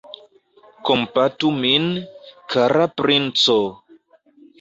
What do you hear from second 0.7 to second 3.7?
Kompatu min, kara princo!